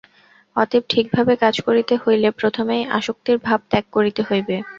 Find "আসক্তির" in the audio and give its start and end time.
2.97-3.37